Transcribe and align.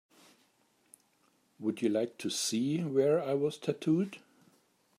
Would 1.59 1.83
you 1.83 1.89
like 1.89 2.17
to 2.17 2.31
see 2.31 2.81
where 2.83 3.21
I 3.21 3.35
was 3.35 3.59
tattooed? 3.59 4.17